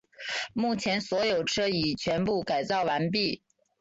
[0.53, 3.43] 目前所有车已全部改造完毕。